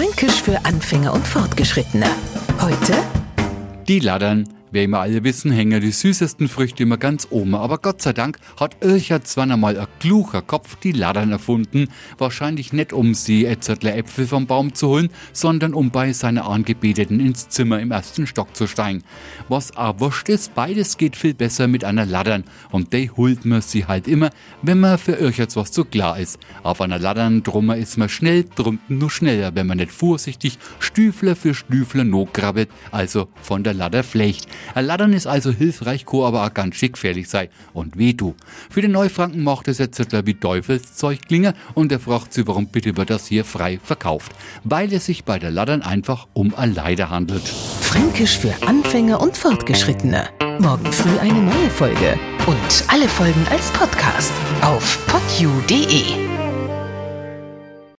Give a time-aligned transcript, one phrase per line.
[0.00, 2.06] Fränkisch für Anfänger und Fortgeschrittene.
[2.58, 2.94] Heute
[3.86, 4.48] Die Laddern.
[4.72, 7.56] Wie wir alle wissen, hängen die süßesten Früchte immer ganz oben.
[7.56, 11.88] Aber Gott sei Dank hat Ircher zwar einmal ein kluger Kopf die Laddern erfunden.
[12.18, 17.18] Wahrscheinlich nicht um sie Etzertler Äpfel vom Baum zu holen, sondern um bei seiner Angebeteten
[17.18, 19.02] ins Zimmer im ersten Stock zu steigen.
[19.48, 22.44] Was auch wurscht ist, beides geht viel besser mit einer Laddern.
[22.70, 24.30] Und die holt man sie halt immer,
[24.62, 26.38] wenn man für Ircherts was zu klar ist.
[26.62, 31.34] Auf einer Laddern drummer ist man schnell, drunten nur schneller, wenn man nicht vorsichtig Stüfler
[31.34, 34.46] für Stüfler no krabbelt, also von der Ladder flecht.
[34.74, 37.50] Ein Laddern ist also hilfreich, ko aber auch ganz schick gefährlich sei.
[37.72, 38.34] Und weh du.
[38.70, 42.96] Für den Neufranken macht es jetzt wie Teufelszeug klingen und er fragt sie, warum bitte
[42.96, 44.32] wird das hier frei verkauft.
[44.64, 47.46] Weil es sich bei der Laddern einfach um ein Leider handelt.
[47.48, 50.28] Fränkisch für Anfänger und Fortgeschrittene.
[50.58, 52.18] Morgen früh eine neue Folge.
[52.46, 56.29] Und alle Folgen als Podcast auf podu.de.